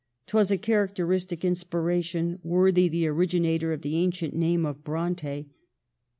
[0.25, 5.47] 'Twas a characteristic inspiration, worthy the originator of the ancient name of Bronte.